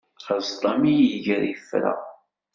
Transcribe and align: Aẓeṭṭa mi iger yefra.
Aẓeṭṭa 0.33 0.71
mi 0.81 0.93
iger 1.15 1.43
yefra. 1.47 1.93